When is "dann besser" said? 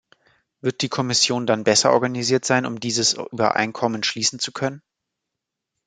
1.45-1.91